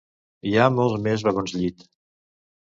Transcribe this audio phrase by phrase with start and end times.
[0.51, 1.87] Hi ha molts més vagons llit.